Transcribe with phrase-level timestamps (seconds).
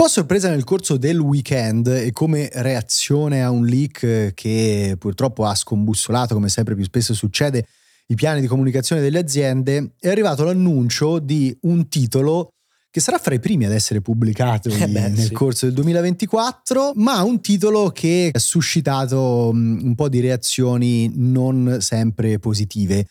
[0.00, 5.44] Un po' sorpresa nel corso del weekend e come reazione a un leak che purtroppo
[5.44, 7.66] ha scombussolato, come sempre più spesso succede,
[8.06, 12.54] i piani di comunicazione delle aziende, è arrivato l'annuncio di un titolo
[12.90, 15.32] che sarà fra i primi ad essere pubblicato eh beh, nel sì.
[15.32, 22.38] corso del 2024, ma un titolo che ha suscitato un po' di reazioni non sempre
[22.38, 23.06] positive.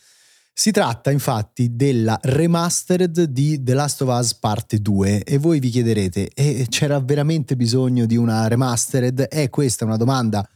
[0.52, 5.70] Si tratta infatti della remastered di The Last of Us Parte 2 e voi vi
[5.70, 9.22] chiederete, eh, c'era veramente bisogno di una remastered?
[9.22, 10.46] È questa una domanda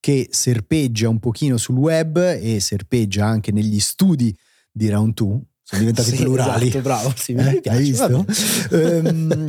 [0.00, 4.36] che serpeggia un pochino sul web e serpeggia anche negli studi
[4.70, 6.68] di Round 2 sono diventati sì, plurali.
[6.68, 8.26] Esatto, bravo, sì, mi eh, Hai visto?
[8.70, 9.46] um,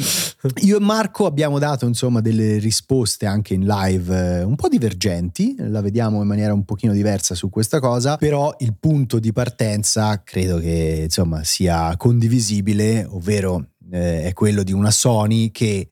[0.61, 5.55] io e Marco abbiamo dato insomma delle risposte anche in live eh, un po' divergenti,
[5.57, 10.21] la vediamo in maniera un pochino diversa su questa cosa, però il punto di partenza
[10.23, 15.89] credo che insomma sia condivisibile, ovvero eh, è quello di una Sony che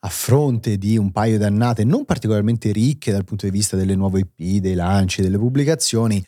[0.00, 3.94] a fronte di un paio di annate non particolarmente ricche dal punto di vista delle
[3.94, 6.22] nuove IP, dei lanci, delle pubblicazioni,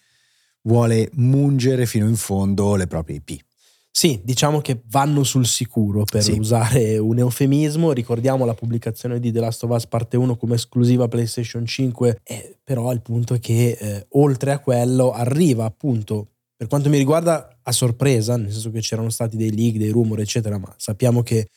[0.66, 3.44] vuole mungere fino in fondo le proprie IP.
[3.90, 6.32] Sì, diciamo che vanno sul sicuro per sì.
[6.32, 7.92] usare un eufemismo.
[7.92, 12.58] Ricordiamo la pubblicazione di The Last of Us Parte 1 come esclusiva PlayStation 5, eh,
[12.62, 17.48] però il punto è che eh, oltre a quello arriva appunto, per quanto mi riguarda,
[17.62, 21.48] a sorpresa, nel senso che c'erano stati dei leak, dei rumori, eccetera, ma sappiamo che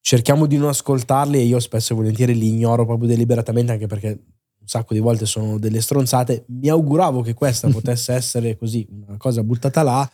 [0.00, 4.18] cerchiamo di non ascoltarli e io spesso e volentieri li ignoro proprio deliberatamente anche perché
[4.66, 6.44] un sacco di volte sono delle stronzate.
[6.48, 10.10] Mi auguravo che questa potesse essere così, una cosa buttata là.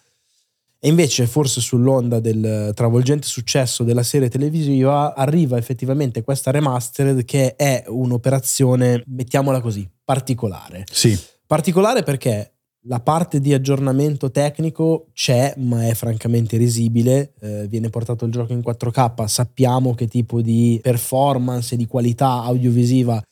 [0.84, 7.55] E invece, forse sull'onda del travolgente successo della serie televisiva, arriva effettivamente questa remastered che
[7.55, 10.84] è un'operazione, mettiamola così, particolare.
[10.91, 11.16] Sì.
[11.47, 12.53] Particolare perché
[12.87, 17.32] la parte di aggiornamento tecnico c'è, ma è francamente risibile.
[17.41, 22.43] Eh, viene portato il gioco in 4K, sappiamo che tipo di performance e di qualità
[22.43, 23.22] audiovisiva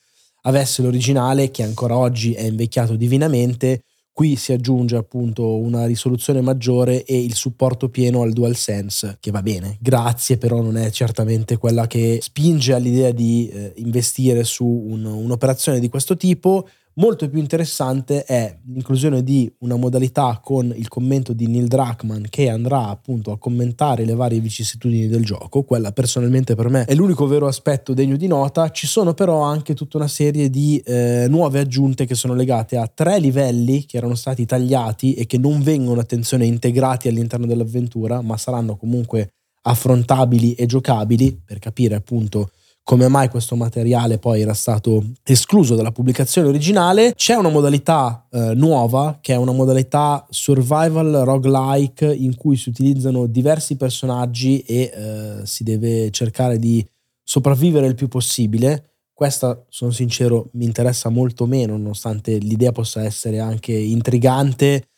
[0.42, 7.04] avesse l'originale che ancora oggi è invecchiato divinamente, qui si aggiunge appunto una risoluzione maggiore
[7.04, 11.86] e il supporto pieno al DualSense, che va bene, grazie, però non è certamente quella
[11.86, 16.68] che spinge all'idea di eh, investire su un, un'operazione di questo tipo.
[16.94, 22.48] Molto più interessante è l'inclusione di una modalità con il commento di Neil Druckmann che
[22.48, 25.62] andrà appunto a commentare le varie vicissitudini del gioco.
[25.62, 28.70] Quella personalmente per me è l'unico vero aspetto degno di nota.
[28.70, 32.90] Ci sono però anche tutta una serie di eh, nuove aggiunte che sono legate a
[32.92, 38.36] tre livelli che erano stati tagliati e che non vengono attenzione integrati all'interno dell'avventura, ma
[38.36, 42.50] saranno comunque affrontabili e giocabili per capire appunto
[42.90, 47.14] come mai questo materiale poi era stato escluso dalla pubblicazione originale.
[47.14, 53.26] C'è una modalità eh, nuova che è una modalità survival roguelike in cui si utilizzano
[53.26, 56.84] diversi personaggi e eh, si deve cercare di
[57.22, 58.94] sopravvivere il più possibile.
[59.14, 64.88] Questa, sono sincero, mi interessa molto meno, nonostante l'idea possa essere anche intrigante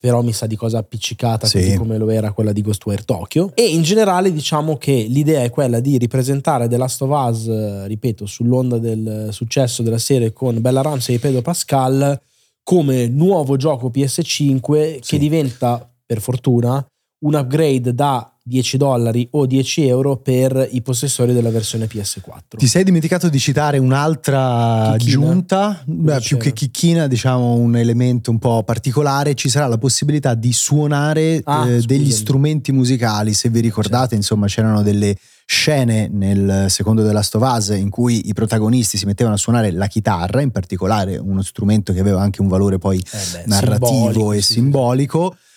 [0.00, 1.58] però mi sa di cosa appiccicata sì.
[1.58, 5.50] così come lo era quella di Ghostwire Tokyo e in generale diciamo che l'idea è
[5.50, 10.58] quella di ripresentare The Last of Us eh, ripeto sull'onda del successo della serie con
[10.62, 12.18] Bella Ramsey e Pedro Pascal
[12.62, 15.00] come nuovo gioco PS5 sì.
[15.02, 16.84] che diventa per fortuna
[17.24, 22.56] un upgrade da 10 dollari o 10 euro per i possessori della versione PS4.
[22.56, 25.26] Ti sei dimenticato di citare un'altra chicchina.
[25.26, 30.34] giunta, Beh, più che chicchina, diciamo un elemento un po' particolare, ci sarà la possibilità
[30.34, 34.14] di suonare ah, eh, degli strumenti musicali, se vi ricordate, certo.
[34.14, 35.16] insomma c'erano delle
[35.50, 39.72] scene nel secondo The Last of Us in cui i protagonisti si mettevano a suonare
[39.72, 44.32] la chitarra, in particolare uno strumento che aveva anche un valore poi eh beh, narrativo
[44.32, 44.54] e sì.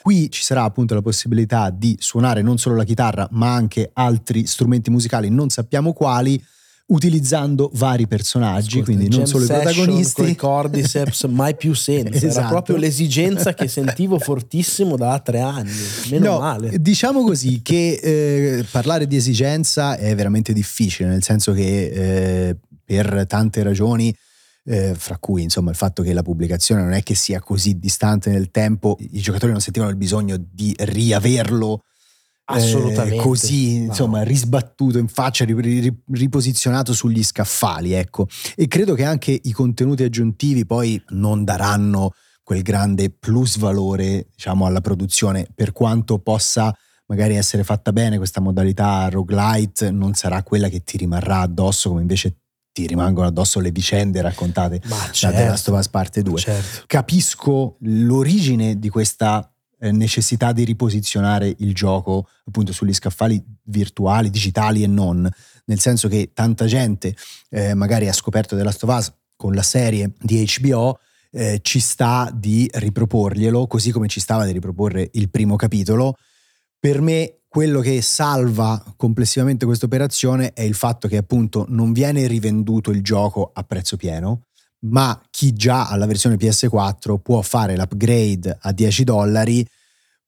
[0.03, 4.45] Qui ci sarà appunto la possibilità di suonare non solo la chitarra, ma anche altri
[4.45, 6.43] strumenti musicali, non sappiamo quali,
[6.87, 10.21] utilizzando vari personaggi, Ascolta, quindi non solo i protagonisti.
[10.21, 12.39] Con i cordyceps mai più senza, esatto.
[12.39, 15.71] era proprio l'esigenza che sentivo fortissimo da tre anni,
[16.09, 16.77] meno no, male.
[16.81, 23.25] Diciamo così che eh, parlare di esigenza è veramente difficile, nel senso che eh, per
[23.25, 24.13] tante ragioni
[24.65, 28.29] eh, fra cui insomma il fatto che la pubblicazione non è che sia così distante
[28.29, 31.83] nel tempo, i giocatori non sentivano il bisogno di riaverlo
[32.45, 33.15] eh, Assolutamente.
[33.15, 34.25] Eh, così insomma no.
[34.25, 38.27] risbattuto in faccia, riposizionato sugli scaffali, ecco.
[38.55, 42.11] E credo che anche i contenuti aggiuntivi poi non daranno
[42.43, 46.75] quel grande plus valore, diciamo, alla produzione, per quanto possa
[47.05, 52.01] magari essere fatta bene questa modalità roguelite, non sarà quella che ti rimarrà addosso come
[52.01, 52.39] invece
[52.73, 56.39] ti rimangono addosso le vicende raccontate Ma certo, da The Last of Us Parte 2.
[56.39, 56.83] Certo.
[56.87, 59.47] Capisco l'origine di questa
[59.79, 65.29] eh, necessità di riposizionare il gioco appunto sugli scaffali virtuali, digitali e non,
[65.65, 67.15] nel senso che tanta gente
[67.49, 70.99] eh, magari ha scoperto The Last of Us con la serie di HBO,
[71.31, 76.15] eh, ci sta di riproporglielo, così come ci stava di riproporre il primo capitolo.
[76.79, 82.25] Per me quello che salva complessivamente questa operazione è il fatto che appunto non viene
[82.25, 84.45] rivenduto il gioco a prezzo pieno,
[84.85, 89.63] ma chi già ha la versione PS4 può fare l'upgrade a 10 dollari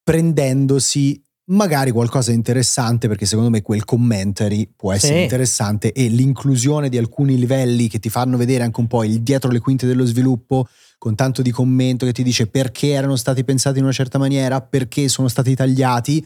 [0.04, 5.24] prendendosi magari qualcosa di interessante perché secondo me quel commentary può essere sì.
[5.24, 9.50] interessante e l'inclusione di alcuni livelli che ti fanno vedere anche un po' il dietro
[9.50, 10.68] le quinte dello sviluppo
[11.00, 14.62] con tanto di commento che ti dice perché erano stati pensati in una certa maniera,
[14.62, 16.24] perché sono stati tagliati,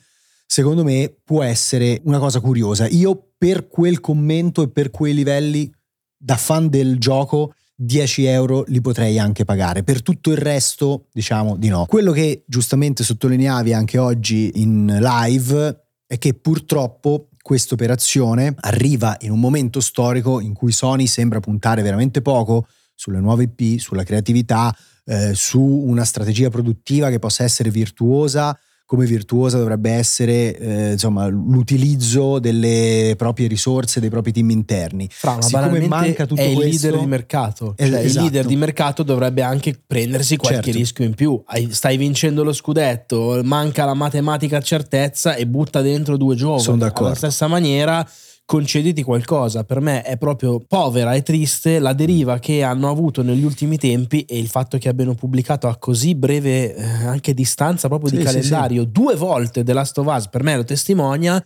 [0.52, 2.88] secondo me può essere una cosa curiosa.
[2.88, 5.72] Io per quel commento e per quei livelli
[6.18, 9.84] da fan del gioco 10 euro li potrei anche pagare.
[9.84, 11.86] Per tutto il resto, diciamo di no.
[11.86, 19.30] Quello che giustamente sottolineavi anche oggi in live è che purtroppo questa operazione arriva in
[19.30, 24.76] un momento storico in cui Sony sembra puntare veramente poco sulle nuove IP, sulla creatività,
[25.06, 28.58] eh, su una strategia produttiva che possa essere virtuosa
[28.90, 35.08] come virtuosa dovrebbe essere eh, insomma, l'utilizzo delle proprie risorse, dei propri team interni.
[35.12, 37.76] Fra, ma Siccome manca tutto è il questo, leader di mercato.
[37.78, 38.06] Cioè, esatto.
[38.08, 40.80] Il leader di mercato dovrebbe anche prendersi qualche certo.
[40.80, 41.40] rischio in più.
[41.70, 46.64] Stai vincendo lo scudetto, manca la matematica certezza e butta dentro due giochi.
[46.64, 47.06] Sono d'accordo.
[47.06, 48.04] Alla stessa maniera
[48.50, 49.64] concediti qualcosa.
[49.64, 54.22] Per me è proprio povera e triste la deriva che hanno avuto negli ultimi tempi
[54.22, 58.24] e il fatto che abbiano pubblicato a così breve eh, anche distanza proprio sì, di
[58.24, 58.92] calendario sì, sì.
[58.92, 61.46] due volte The Last of Us, per me lo testimonia.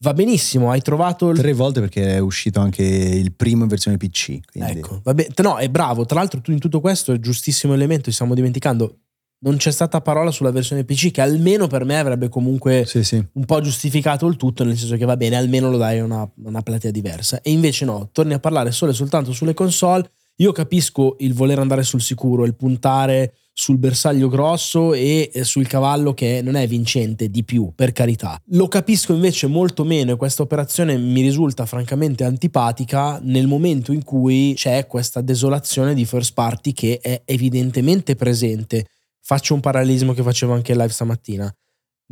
[0.00, 1.30] Va benissimo, hai trovato.
[1.30, 1.38] Il...
[1.38, 4.40] Tre volte perché è uscito anche il primo in versione PC.
[4.52, 4.72] Quindi...
[4.72, 6.04] Ecco, vabbè, no, è bravo.
[6.04, 9.05] Tra l'altro, tu in tutto questo, è giustissimo elemento, ci stiamo dimenticando
[9.38, 13.24] non c'è stata parola sulla versione PC che almeno per me avrebbe comunque sì, sì.
[13.32, 16.28] un po' giustificato il tutto, nel senso che va bene, almeno lo dai a una,
[16.44, 17.40] una platea diversa.
[17.42, 20.10] E invece no, torni a parlare solo e soltanto sulle console.
[20.36, 26.12] Io capisco il voler andare sul sicuro, il puntare sul bersaglio grosso e sul cavallo
[26.12, 28.38] che non è vincente di più, per carità.
[28.48, 34.04] Lo capisco invece molto meno e questa operazione mi risulta francamente antipatica nel momento in
[34.04, 38.84] cui c'è questa desolazione di first party che è evidentemente presente
[39.28, 41.52] Faccio un parallelismo che facevo anche live stamattina.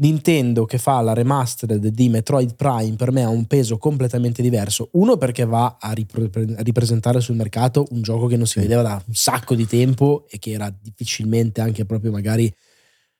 [0.00, 4.88] Nintendo che fa la remastered di Metroid Prime per me ha un peso completamente diverso.
[4.94, 8.82] Uno perché va a, ripre- a ripresentare sul mercato un gioco che non si vedeva
[8.82, 12.52] da un sacco di tempo e che era difficilmente anche proprio magari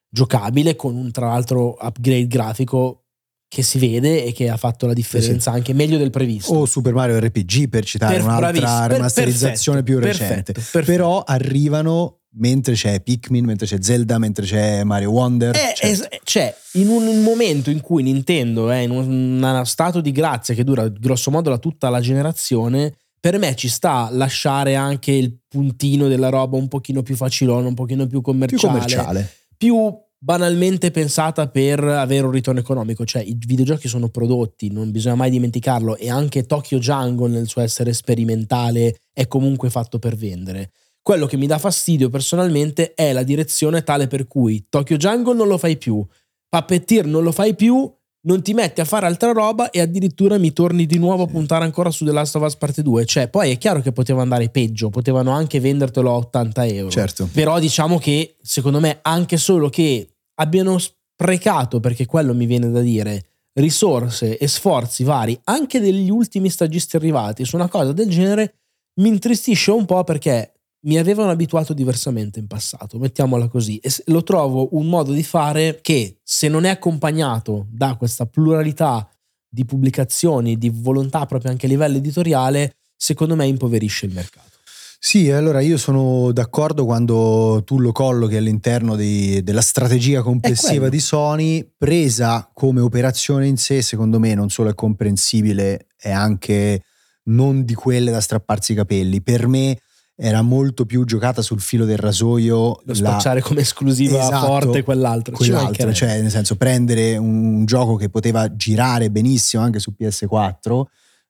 [0.09, 3.05] giocabile con un tra l'altro upgrade grafico
[3.47, 5.57] che si vede e che ha fatto la differenza sì.
[5.57, 6.51] anche meglio del previsto.
[6.51, 10.51] O Super Mario RPG per citare per, un'altra remasterizzazione perfetto, più recente.
[10.51, 10.85] Perfetto, perfetto.
[10.85, 15.55] Però arrivano mentre c'è Pikmin, mentre c'è Zelda, mentre c'è Mario Wonder.
[15.55, 20.11] Eh, cioè, es- cioè in un momento in cui Nintendo è in uno stato di
[20.11, 25.11] grazia che dura grosso modo da tutta la generazione, per me ci sta lasciare anche
[25.11, 28.59] il puntino della roba un pochino più facilone, un pochino più commerciale.
[28.61, 29.33] Più commerciale.
[29.57, 35.15] Più banalmente pensata per avere un ritorno economico, cioè i videogiochi sono prodotti, non bisogna
[35.15, 40.71] mai dimenticarlo e anche Tokyo Jungle nel suo essere sperimentale è comunque fatto per vendere.
[41.05, 45.47] Quello che mi dà fastidio personalmente è la direzione tale per cui Tokyo Jungle non
[45.47, 46.03] lo fai più,
[46.49, 47.87] Puppeteer non lo fai più,
[48.21, 51.63] non ti metti a fare altra roba e addirittura mi torni di nuovo a puntare
[51.63, 53.05] ancora su The Last of Us Parte 2.
[53.05, 56.89] Cioè, poi è chiaro che poteva andare peggio, potevano anche vendertelo a 80 euro.
[56.89, 57.29] Certo.
[57.31, 60.09] Però diciamo che, secondo me, anche solo che
[60.39, 63.25] abbiano sprecato, perché quello mi viene da dire,
[63.59, 68.55] risorse e sforzi vari, anche degli ultimi stagisti arrivati su una cosa del genere,
[69.01, 70.54] mi intristisce un po' perché
[70.85, 75.79] mi avevano abituato diversamente in passato, mettiamola così, e lo trovo un modo di fare
[75.81, 79.07] che se non è accompagnato da questa pluralità
[79.47, 84.53] di pubblicazioni, di volontà proprio anche a livello editoriale, secondo me impoverisce il mercato.
[84.99, 90.99] Sì, allora io sono d'accordo quando tu lo collochi all'interno di, della strategia complessiva di
[90.99, 96.81] Sony, presa come operazione in sé, secondo me non solo è comprensibile, è anche
[97.25, 99.21] non di quelle da strapparsi i capelli.
[99.21, 99.77] Per me
[100.17, 102.81] era molto più giocata sul filo del rasoio.
[102.83, 105.35] Lo spacciare come esclusiva esatto, forte quell'altro.
[105.35, 110.83] Quell'altro, cioè nel senso prendere un gioco che poteva girare benissimo anche su PS4,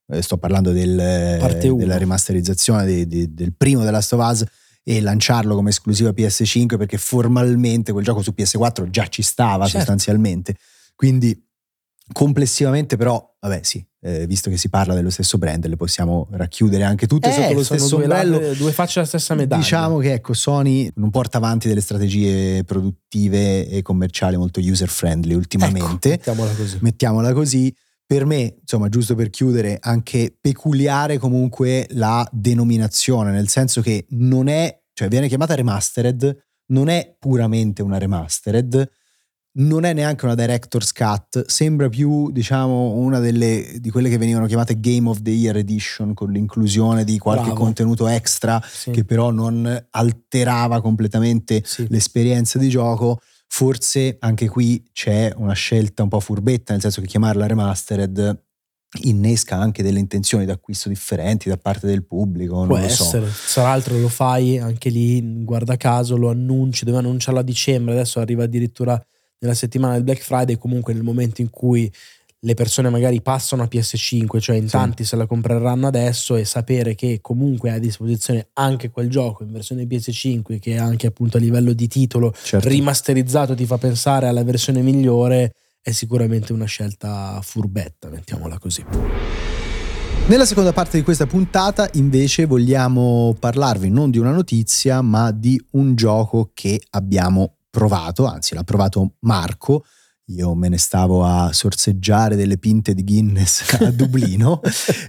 [0.07, 4.43] eh, sto parlando del, della remasterizzazione di, di, del primo della Us,
[4.87, 9.79] e lanciarlo come esclusiva PS5 perché formalmente quel gioco su PS4 già ci stava certo.
[9.79, 10.55] sostanzialmente.
[10.95, 11.44] Quindi
[12.11, 16.83] complessivamente però, vabbè sì, eh, visto che si parla dello stesso brand, le possiamo racchiudere
[16.83, 18.53] anche tutte eh, sotto lo stesso due ombrello.
[18.53, 19.61] Due facce alla stessa medaglia.
[19.61, 25.33] Diciamo che ecco, Sony non porta avanti delle strategie produttive e commerciali molto user friendly
[25.33, 26.13] ultimamente.
[26.13, 26.77] Ecco, mettiamola così.
[26.81, 27.75] Mettiamola così
[28.07, 34.47] per me, insomma, giusto per chiudere, anche peculiare comunque la denominazione, nel senso che non
[34.47, 38.87] è, cioè viene chiamata remastered, non è puramente una remastered,
[39.57, 44.47] non è neanche una director's cut, sembra più, diciamo, una delle, di quelle che venivano
[44.47, 47.59] chiamate Game of the Year Edition con l'inclusione di qualche Bravo.
[47.61, 48.91] contenuto extra Sì.
[48.91, 51.85] che però non alterava completamente Sì.
[51.89, 53.19] l'esperienza di gioco.
[53.47, 58.43] Forse anche qui c'è una scelta un po' furbetta, nel senso che chiamarla remastered
[59.03, 62.55] innesca anche delle intenzioni d'acquisto differenti da parte del pubblico.
[62.65, 63.03] Può non lo so.
[63.03, 67.93] essere, tra l'altro lo fai anche lì, guarda caso, lo annunci, doveva annunciarlo a dicembre,
[67.93, 69.01] adesso arriva addirittura
[69.45, 71.91] nella settimana del Black Friday, comunque nel momento in cui
[72.39, 74.71] le persone magari passano a PS5, cioè in Sì.
[74.71, 79.41] tanti se la compreranno adesso e sapere che comunque hai a disposizione anche quel gioco
[79.43, 82.67] in versione PS5 che anche appunto a livello di titolo Certo.
[82.69, 88.83] rimasterizzato ti fa pensare alla versione migliore è sicuramente una scelta furbetta, mettiamola così.
[90.27, 95.59] Nella seconda parte di questa puntata invece vogliamo parlarvi non di una notizia ma di
[95.71, 99.83] un gioco che abbiamo provato, anzi l'ha provato Marco,
[100.29, 104.61] io me ne stavo a sorseggiare delle pinte di Guinness a Dublino.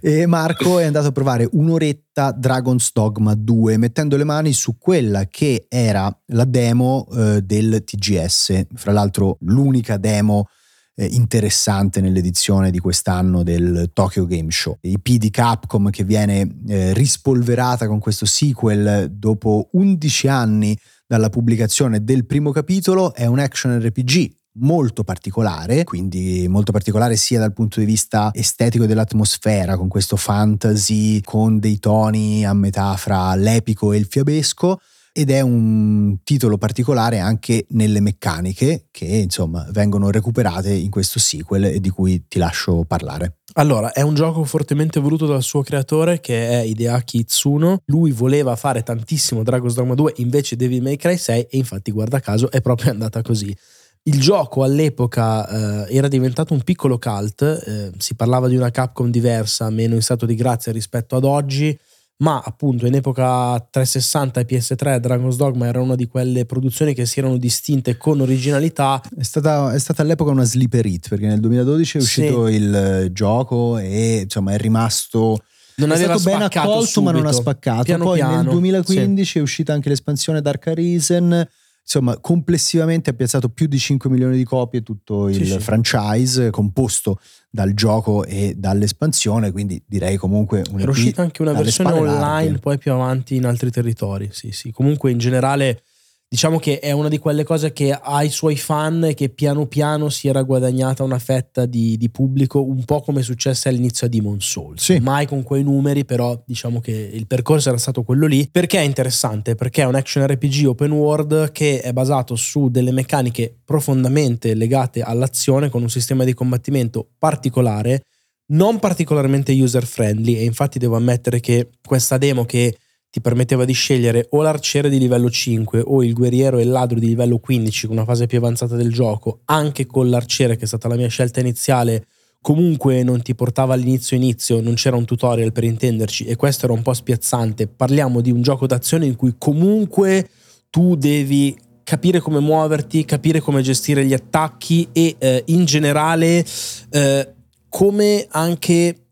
[0.02, 5.26] E Marco è andato a provare un'oretta Dragon's Dogma 2 mettendo le mani su quella
[5.26, 10.48] che era la demo eh, del TGS, fra l'altro l'unica demo
[10.96, 14.76] eh, interessante nell'edizione di quest'anno del Tokyo Game Show.
[14.80, 22.02] IP di Capcom che viene eh, rispolverata con questo sequel dopo 11 anni dalla pubblicazione
[22.02, 27.80] del primo capitolo, è un action RPG molto particolare, quindi molto particolare sia dal punto
[27.80, 33.98] di vista estetico dell'atmosfera, con questo fantasy, con dei toni a metà fra l'epico e
[33.98, 34.80] il fiabesco,
[35.18, 41.64] ed è un titolo particolare anche nelle meccaniche che insomma vengono recuperate in questo sequel
[41.64, 43.38] e di cui ti lascio parlare.
[43.54, 47.80] Allora, è un gioco fortemente voluto dal suo creatore che è Hideaki Itsuno.
[47.86, 52.20] Lui voleva fare tantissimo Dragon's Dogma 2, invece Devil May Cry 6 e infatti guarda
[52.20, 53.56] caso è proprio andata così.
[54.02, 59.10] Il gioco all'epoca eh, era diventato un piccolo cult, eh, si parlava di una Capcom
[59.10, 61.76] diversa, meno in stato di grazia rispetto ad oggi,
[62.18, 67.04] ma appunto in epoca 360 e PS3 Dragon's Dogma era una di quelle produzioni che
[67.04, 71.40] si erano distinte con originalità È stata, è stata all'epoca una sleeper hit perché nel
[71.40, 72.20] 2012 è Sì.
[72.20, 75.40] uscito il eh, gioco e insomma è rimasto
[75.78, 77.50] non è stato ben accolto ma non ha subito.
[77.50, 81.46] spaccato Piano poi piano, nel 2015 è uscita anche l'espansione Dark Arisen
[81.86, 85.58] insomma complessivamente ha piazzato più di 5 milioni di copie tutto il Sì, sì.
[85.60, 91.92] franchise composto dal gioco e dall'espansione quindi direi comunque un Era uscita anche una versione
[91.92, 92.58] online larghe.
[92.58, 94.28] poi più avanti in altri territori.
[94.32, 94.72] Sì, sì.
[94.72, 95.82] Comunque in generale
[96.28, 99.66] diciamo che è una di quelle cose che ha i suoi fan e che piano
[99.66, 104.10] piano si era guadagnata una fetta di, di pubblico, un po' come successe all'inizio a
[104.10, 104.82] Demon Souls.
[104.82, 104.98] Sì.
[104.98, 108.48] Mai con quei numeri, però diciamo che il percorso era stato quello lì.
[108.50, 109.54] Perché è interessante?
[109.54, 115.02] Perché è un action RPG open world che è basato su delle meccaniche profondamente legate
[115.02, 118.02] all'azione con un sistema di combattimento particolare
[118.48, 122.76] non particolarmente user friendly e infatti devo ammettere che questa demo che
[123.16, 126.98] ti permetteva di scegliere o l'arciere di livello 5 o il guerriero e il ladro
[126.98, 130.66] di livello 15 con una fase più avanzata del gioco, anche con l'arciere che è
[130.66, 132.04] stata la mia scelta iniziale,
[132.42, 136.74] comunque non ti portava all'inizio inizio, non c'era un tutorial per intenderci e questo era
[136.74, 137.68] un po' spiazzante.
[137.68, 140.28] Parliamo di un gioco d'azione in cui comunque
[140.68, 146.44] tu devi capire come muoverti, capire come gestire gli attacchi e eh, in generale
[146.90, 147.32] eh,
[147.70, 149.05] come anche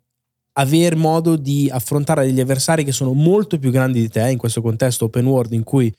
[0.54, 4.62] aver modo di affrontare degli avversari che sono molto più grandi di te in questo
[4.62, 5.92] contesto open world in cui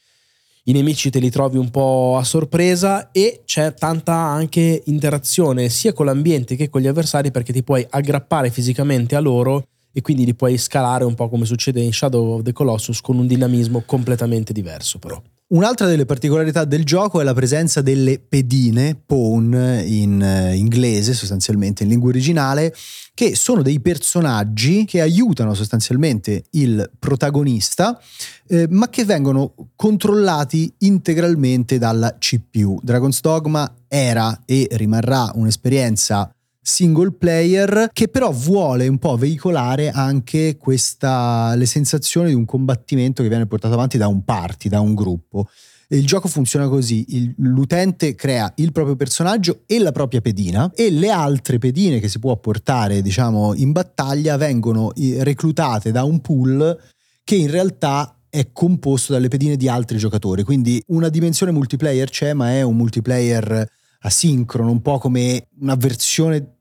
[0.67, 5.93] i nemici te li trovi un po' a sorpresa e c'è tanta anche interazione sia
[5.93, 10.25] con l'ambiente che con gli avversari perché ti puoi aggrappare fisicamente a loro e quindi
[10.25, 13.83] li puoi scalare un po' come succede in Shadow of the Colossus con un dinamismo
[13.85, 15.21] completamente diverso però.
[15.47, 19.53] Un'altra delle particolarità del gioco è la presenza delle pedine, pawn
[19.85, 22.73] in eh, inglese sostanzialmente, in lingua originale,
[23.13, 28.01] che sono dei personaggi che aiutano sostanzialmente il protagonista,
[28.47, 32.79] eh, ma che vengono controllati integralmente dalla CPU.
[32.81, 36.34] Dragon's Dogma era e rimarrà un'esperienza
[36.67, 43.21] single player che però vuole un po' veicolare anche questa le sensazioni di un combattimento
[43.21, 45.47] che viene portato avanti da un party, da un gruppo.
[45.89, 50.89] Il gioco funziona così, il- l'utente crea il proprio personaggio e la propria pedina e
[50.89, 56.75] le altre pedine che si può portare diciamo in battaglia vengono reclutate da un pool
[57.23, 62.33] che in realtà è composto dalle pedine di altri giocatori, quindi una dimensione multiplayer c'è
[62.33, 63.65] ma è un multiplayer
[64.05, 66.57] asincrono, un po' come una versione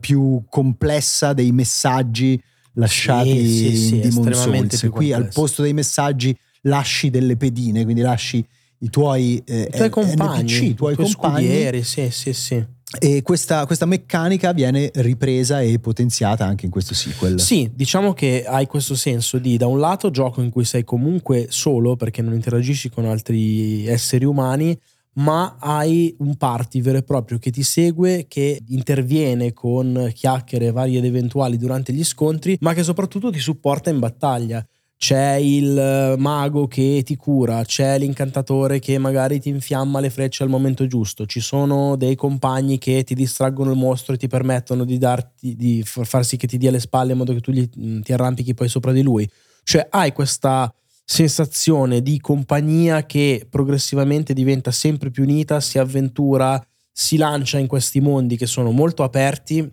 [0.00, 2.40] più complessa dei messaggi
[2.72, 4.78] lasciati Sì, sì, sì, Souls.
[4.80, 8.44] più Qui al posto dei messaggi lasci delle pedine, quindi lasci
[8.80, 12.64] i tuoi, eh, I tuoi eh, compagni, NPC, i tuoi compagni scudieri, sì, sì, sì.
[13.00, 17.40] e questa, questa meccanica viene ripresa e potenziata anche in questo sequel.
[17.40, 21.46] Sì, diciamo che hai questo senso di, da un lato, gioco in cui sei comunque
[21.48, 24.78] solo perché non interagisci con altri esseri umani,
[25.18, 30.98] ma hai un party vero e proprio che ti segue, che interviene con chiacchiere varie
[30.98, 34.64] ed eventuali durante gli scontri, ma che soprattutto ti supporta in battaglia.
[34.96, 40.42] C'è il eh, mago che ti cura, c'è l'incantatore che magari ti infiamma le frecce
[40.42, 44.84] al momento giusto, ci sono dei compagni che ti distraggono il mostro e ti permettono
[44.84, 47.68] di, darti, di far sì che ti dia le spalle in modo che tu gli-
[47.72, 49.28] mh, ti arrampichi poi sopra di lui.
[49.62, 50.72] Cioè hai questa
[51.10, 56.62] sensazione di compagnia che progressivamente diventa sempre più unita, si avventura,
[56.92, 59.66] si lancia in questi mondi che sono molto aperti,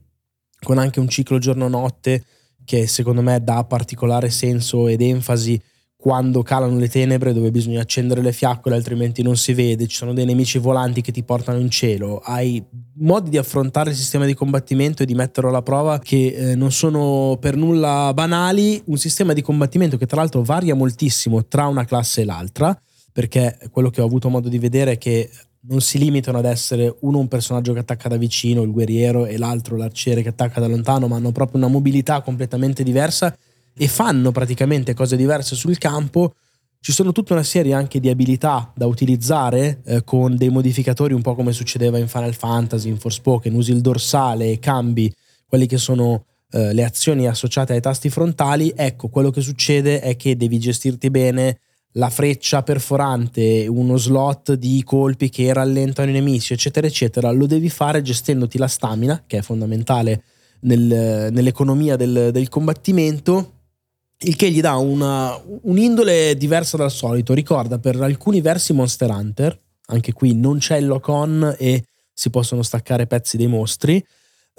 [0.61, 2.23] con anche un ciclo giorno-notte
[2.63, 5.61] che secondo me dà particolare senso ed enfasi
[6.05, 10.13] quando calano le tenebre dove bisogna accendere le fiaccole altrimenti non si vede, ci sono
[10.13, 12.63] dei nemici volanti che ti portano in cielo, hai
[12.97, 16.71] modi di affrontare il sistema di combattimento e di metterlo alla prova che eh, non
[16.71, 21.85] sono per nulla banali, un sistema di combattimento che tra l'altro varia moltissimo tra una
[21.85, 22.79] classe e l'altra,
[23.11, 25.27] perché quello che ho avuto modo di vedere è che
[25.61, 29.39] non si limitano ad essere uno un personaggio che attacca da vicino, il guerriero, e
[29.39, 33.35] l'altro l'arciere che attacca da lontano, ma hanno proprio una mobilità completamente diversa
[33.77, 36.35] e fanno praticamente cose diverse sul campo.
[36.79, 41.21] Ci sono tutta una serie anche di abilità da utilizzare eh, con dei modificatori, un
[41.21, 45.11] po' come succedeva in Final Fantasy, in Forspoken, usi il dorsale e cambi
[45.47, 48.71] quelli che sono eh, le azioni associate ai tasti frontali.
[48.75, 51.59] Ecco, quello che succede è che devi gestirti bene
[51.93, 57.31] la freccia perforante, uno slot di colpi che rallentano i nemici, eccetera, eccetera.
[57.31, 60.23] Lo devi fare gestendoti la stamina, che è fondamentale
[60.61, 63.54] nel- nell'economia del, del combattimento,
[64.19, 67.33] il che gli dà una, un'indole diversa dal solito.
[67.33, 72.63] Ricorda per alcuni versi Monster Hunter, anche qui non c'è il lock-on e si possono
[72.63, 74.03] staccare pezzi dei mostri,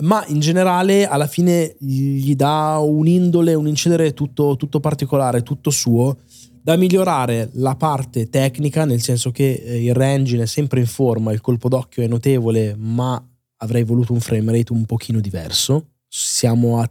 [0.02, 6.18] ma in generale alla fine gli dà un'indole, un incedere tutto, tutto particolare, tutto suo,
[6.62, 11.32] da migliorare la parte tecnica, nel senso che eh, il re-engine è sempre in forma,
[11.32, 13.24] il colpo d'occhio è notevole, ma
[13.58, 15.92] avrei voluto un frame rate un pochino diverso.
[16.08, 16.90] Siamo a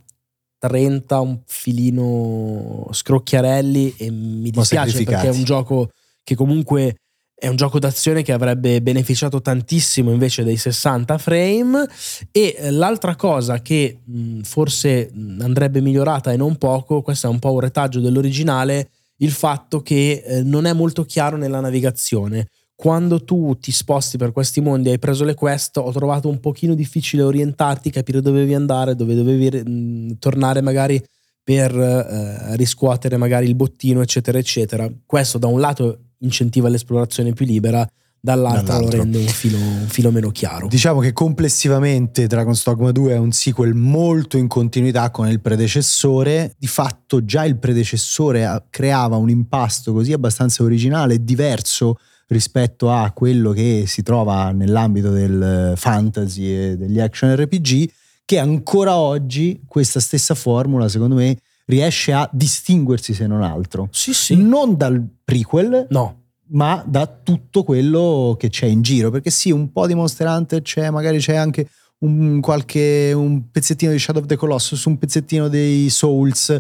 [0.58, 5.90] 30, un filino scrocchiarelli e mi dispiace perché è un gioco
[6.24, 6.96] che comunque
[7.38, 11.88] è un gioco d'azione che avrebbe beneficiato tantissimo invece dei 60 frame
[12.32, 17.40] e eh, l'altra cosa che mh, forse andrebbe migliorata e non poco, questo è un
[17.40, 22.48] po' un retaggio dell'originale, il fatto che eh, non è molto chiaro nella navigazione.
[22.76, 26.40] Quando tu ti sposti per questi mondi e hai preso le quest, ho trovato un
[26.42, 31.02] pochino difficile orientarti, capire dove dovevi andare, dove dovevi mh, tornare magari
[31.42, 34.92] per eh, riscuotere magari il bottino, eccetera, eccetera.
[35.06, 37.88] Questo da un lato incentiva l'esplorazione più libera,
[38.20, 38.98] dall'altro, Dall'altro.
[38.98, 40.68] lo rende un filo, un filo meno chiaro.
[40.68, 46.54] Diciamo che complessivamente Dragon's Dogma 2 è un sequel molto in continuità con il predecessore.
[46.58, 52.92] Di fatto già il predecessore ha- creava un impasto così abbastanza originale e diverso rispetto
[52.92, 57.90] a quello che si trova nell'ambito del eh, fantasy e degli action RPG,
[58.26, 63.88] che ancora oggi questa stessa formula, secondo me, riesce a distinguersi se non altro.
[63.92, 64.36] Sì, sì.
[64.36, 69.10] Non dal prequel, No, ma da tutto quello che c'è in giro.
[69.10, 73.92] Perché sì, un po' di Monster Hunter c'è, magari c'è anche un, qualche, un pezzettino
[73.92, 76.60] di Shadow of the Colossus, un pezzettino dei Souls,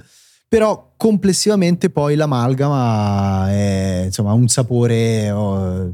[0.56, 5.94] però complessivamente poi l'amalgama è insomma un sapore oh,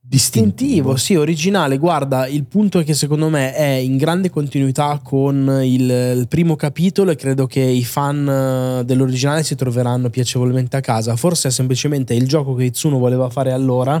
[0.00, 0.92] distintivo.
[0.92, 1.76] Istintivo, sì, originale.
[1.76, 6.54] Guarda, il punto è che secondo me è in grande continuità con il, il primo
[6.54, 11.16] capitolo e credo che i fan eh, dell'originale si troveranno piacevolmente a casa.
[11.16, 14.00] Forse è semplicemente il gioco che Itsuno voleva fare allora,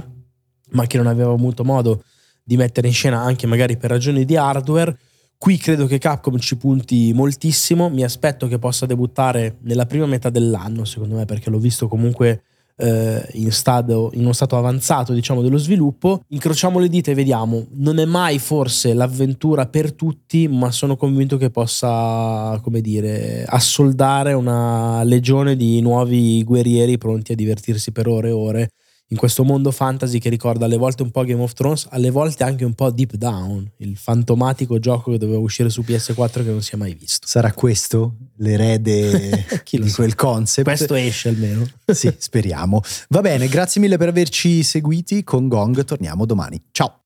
[0.70, 2.04] ma che non aveva avuto modo
[2.44, 4.96] di mettere in scena anche magari per ragioni di hardware.
[5.38, 7.88] Qui credo che Capcom ci punti moltissimo.
[7.88, 12.42] Mi aspetto che possa debuttare nella prima metà dell'anno, secondo me, perché l'ho visto comunque
[12.76, 16.22] eh, in, stato, in uno stato avanzato diciamo dello sviluppo.
[16.28, 17.66] Incrociamo le dita e vediamo.
[17.72, 24.32] Non è mai forse l'avventura per tutti ma sono convinto che possa come dire assoldare
[24.32, 28.70] una legione di nuovi guerrieri pronti a divertirsi per ore e ore
[29.08, 32.42] in questo mondo fantasy che ricorda alle volte un po' Game of Thrones, alle volte
[32.44, 36.62] anche un po' Deep Down, il fantomatico gioco che doveva uscire su PS4 che non
[36.62, 37.26] si è mai visto.
[37.26, 39.94] Sarà questo l'erede di sa.
[39.96, 40.66] quel concept?
[40.66, 41.66] Questo esce almeno.
[41.96, 42.82] Sì, speriamo.
[43.08, 45.22] Va bene, grazie mille per averci seguiti.
[45.22, 46.60] Con Gong torniamo domani.
[46.72, 47.02] Ciao.